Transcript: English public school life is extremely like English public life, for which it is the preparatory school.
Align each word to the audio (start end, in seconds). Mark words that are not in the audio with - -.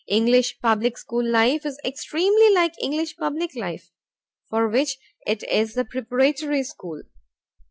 English 0.07 0.57
public 0.61 0.97
school 0.97 1.23
life 1.23 1.63
is 1.63 1.77
extremely 1.85 2.51
like 2.55 2.73
English 2.81 3.15
public 3.17 3.55
life, 3.55 3.91
for 4.49 4.67
which 4.67 4.97
it 5.27 5.43
is 5.43 5.75
the 5.75 5.85
preparatory 5.85 6.63
school. 6.63 7.03